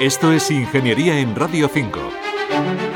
[0.00, 2.89] Esto es Ingeniería en Radio 5.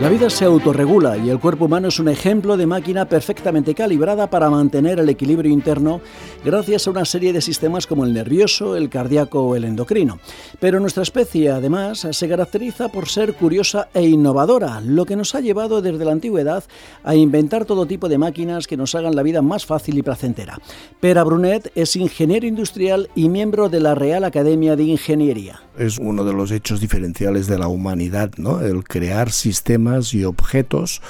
[0.00, 4.30] La vida se autorregula y el cuerpo humano es un ejemplo de máquina perfectamente calibrada
[4.30, 6.00] para mantener el equilibrio interno
[6.42, 10.18] gracias a una serie de sistemas como el nervioso, el cardíaco o el endocrino.
[10.58, 15.40] Pero nuestra especie, además, se caracteriza por ser curiosa e innovadora, lo que nos ha
[15.40, 16.64] llevado desde la antigüedad
[17.04, 20.58] a inventar todo tipo de máquinas que nos hagan la vida más fácil y placentera.
[21.00, 25.60] Pera Brunet es ingeniero industrial y miembro de la Real Academia de Ingeniería.
[25.76, 28.60] Es uno de los hechos diferenciales de la humanidad, ¿no?
[28.62, 31.02] El crear sistemas y objetos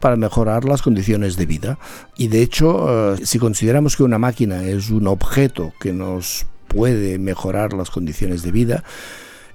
[0.00, 1.78] para mejorar las condiciones de vida.
[2.16, 7.18] Y de hecho, eh, si consideramos que una máquina es un objeto que nos puede
[7.18, 8.84] mejorar las condiciones de vida,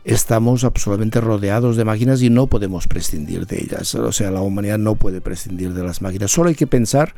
[0.06, 3.94] estamos absolutamente rodeados de máquinas y no podemos prescindir de ellas.
[3.96, 6.32] O sea, la humanidad no puede prescindir de las máquinas.
[6.32, 7.14] Solo hay que pensar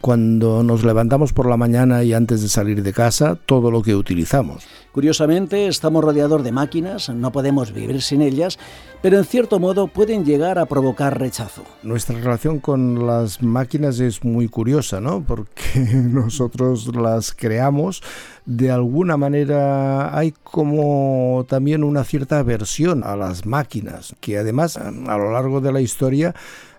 [0.00, 3.94] cuando nos levantamos por la mañana y antes de salir de casa, todo lo que
[3.94, 4.66] utilizamos.
[4.92, 8.58] Curiosamente, estamos rodeados de máquinas, no podemos vivir sin ellas,
[9.02, 11.64] pero en cierto modo pueden llegar a provocar rechazo.
[11.82, 15.22] Nuestra relación con las máquinas es muy curiosa, ¿no?
[15.22, 18.02] Porque nosotros las creamos,
[18.46, 24.90] de alguna manera hay como también una cierta aversión a las máquinas, que además a
[24.90, 26.34] lo largo de la historia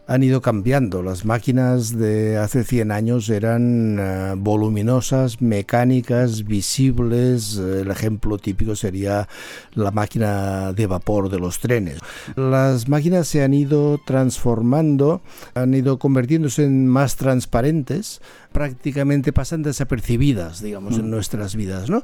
[0.08, 1.04] han ido cambiando.
[1.04, 7.58] Las máquinas de hace 100 años eran eh, voluminosas, mecánicas, visibles.
[7.58, 9.28] El ejemplo típico sería
[9.74, 12.00] la máquina de vapor de los trenes.
[12.36, 15.22] Las máquinas se han ido transformando,
[15.54, 18.22] han ido convirtiéndose en más transparentes,
[18.58, 21.12] prácticamente pasan desapercibidas, digamos, en mm.
[21.12, 22.02] nuestras vidas, ¿no?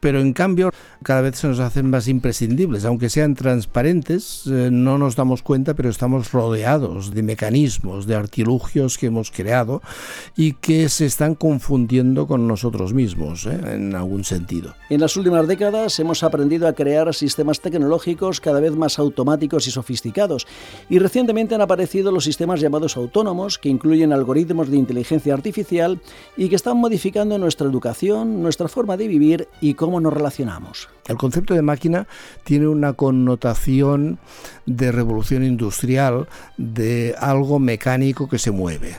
[0.00, 0.70] Pero en cambio,
[1.02, 5.74] cada vez se nos hacen más imprescindibles, aunque sean transparentes, eh, no nos damos cuenta,
[5.74, 9.82] pero estamos rodeados de mecanismos, de artilugios que hemos creado
[10.38, 13.60] y que se están confundiendo con nosotros mismos, ¿eh?
[13.74, 14.74] en algún sentido.
[14.88, 19.70] En las últimas décadas hemos aprendido a crear sistemas tecnológicos cada vez más automáticos y
[19.70, 20.46] sofisticados,
[20.88, 25.89] y recientemente han aparecido los sistemas llamados autónomos, que incluyen algoritmos de inteligencia artificial
[26.36, 30.88] y que están modificando nuestra educación, nuestra forma de vivir y cómo nos relacionamos.
[31.06, 32.06] El concepto de máquina
[32.44, 34.18] tiene una connotación
[34.66, 38.96] de revolución industrial, de algo mecánico que se mueve.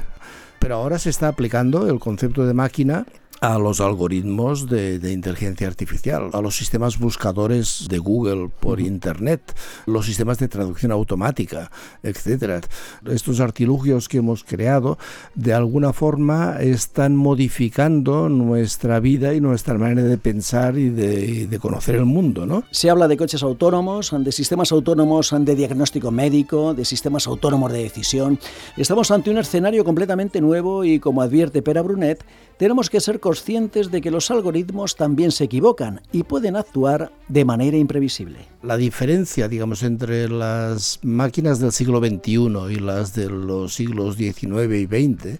[0.59, 3.05] Pero ahora se está aplicando el concepto de máquina
[3.41, 9.55] a los algoritmos de, inteligencia artificial, a los sistemas buscadores de Google por Internet,
[9.87, 11.71] los sistemas de traducción automática,
[12.03, 12.63] etc.
[13.09, 14.99] Estos artilugios que hemos creado
[15.33, 21.59] de alguna forma están modificando nuestra vida y nuestra manera de pensar y de, de
[21.59, 22.45] conocer el mundo.
[22.45, 22.63] ¿no?
[22.69, 27.81] Se habla de coches autónomos, de sistemas autónomos de diagnóstico médico, de sistemas autónomos de
[27.81, 28.37] decisión.
[28.77, 32.23] Estamos ante un escenario completamente nuevo y, como advierte Pera Brunet,
[32.57, 37.45] tenemos que ser conscientes de que los algoritmos también se equivocan y pueden actuar de
[37.45, 38.39] manera imprevisible.
[38.61, 42.33] La diferencia, digamos, entre las máquinas del siglo XXI
[42.69, 45.39] y las de los siglos XIX y XX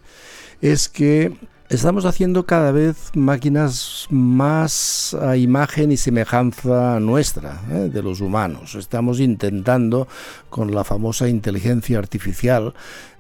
[0.62, 1.34] es que
[1.72, 7.90] Estamos haciendo cada vez máquinas más a imagen y semejanza nuestra, ¿eh?
[7.90, 8.76] de los humanos.
[8.76, 10.10] Estamos intentando,
[10.50, 12.74] con la famosa inteligencia artificial,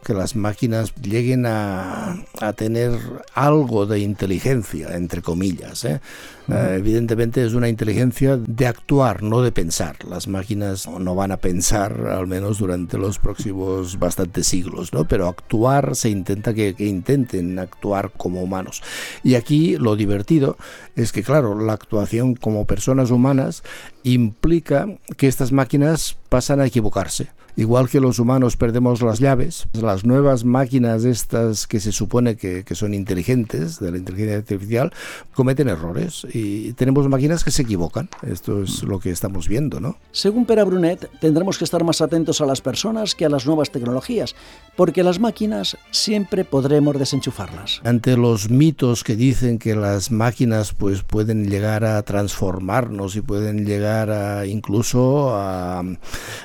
[0.03, 2.23] que las máquinas lleguen a,
[2.56, 2.91] tener
[3.34, 5.85] algo de inteligencia, entre comillas.
[5.85, 6.01] ¿eh?
[6.50, 10.03] Eh, evidentemente es una inteligencia de actuar, no de pensar.
[10.06, 15.07] Las máquinas no van a pensar, al menos durante los próximos bastantes siglos, ¿no?
[15.07, 18.81] pero actuar se intenta que, que intenten actuar como humanos.
[19.24, 20.57] Y aquí lo divertido
[20.96, 23.63] es que, claro, la actuación como personas humanas
[24.03, 24.88] implica
[25.18, 27.30] que estas máquinas pasan a equivocarse.
[27.56, 32.63] Igual que los humanos perdemos las llaves, las nuevas máquinas estas que se supone que,
[32.72, 34.94] son inteligentes, de la inteligencia artificial,
[35.34, 38.09] cometen errores y tenemos máquinas que se equivocan.
[38.25, 39.97] Esto es lo que estamos viendo, ¿no?
[40.13, 43.69] Según Pera Brunet, tendremos que estar más atentos a las personas que a las nuevas
[43.69, 44.34] tecnologías,
[44.78, 47.81] porque las máquinas siempre podremos desenchufarlas.
[47.84, 53.66] Ante los mitos que dicen que las máquinas pues pueden llegar a transformarnos y pueden
[53.66, 55.83] llegar a incluso a,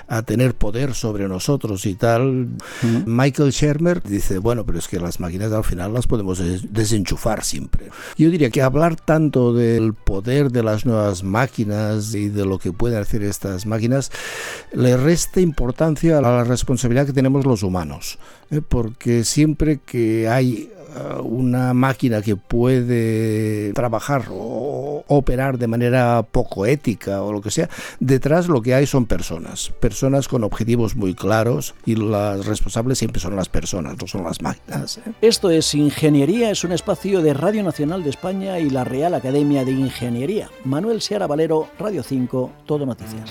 [0.08, 2.48] a tener poder sobre nosotros y tal.
[3.06, 7.90] Michael Shermer dice, bueno, pero es que las máquinas al final las podemos desenchufar siempre.
[8.16, 12.72] Yo diría que hablar tanto del poder de las nuevas máquinas y de lo que
[12.72, 14.10] pueden hacer estas máquinas
[14.72, 18.18] le resta importancia a la responsabilidad que tenemos los humanos,
[18.50, 18.60] ¿eh?
[18.66, 20.70] porque siempre que hay
[21.22, 27.68] una máquina que puede trabajar o operar de manera poco ética o lo que sea.
[28.00, 33.20] Detrás lo que hay son personas, personas con objetivos muy claros y las responsables siempre
[33.20, 34.98] son las personas, no son las máquinas.
[34.98, 35.12] ¿eh?
[35.20, 39.64] Esto es Ingeniería, es un espacio de Radio Nacional de España y la Real Academia
[39.64, 40.50] de Ingeniería.
[40.64, 43.30] Manuel Seara Valero, Radio 5, Todo Noticias.